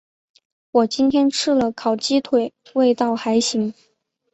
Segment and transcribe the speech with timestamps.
[0.71, 3.75] 我今天吃了烤鸡腿，味道还行。